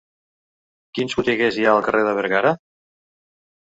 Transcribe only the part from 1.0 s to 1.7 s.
botigues hi